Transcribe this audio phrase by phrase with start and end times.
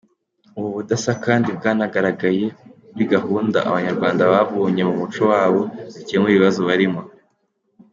[0.57, 2.45] Ubu budasa kandi bwanagaragaye
[2.91, 5.61] muri gahunda abanyarwanda bavomye mu muco wabo
[5.93, 7.01] zikemura ibibazo barimo.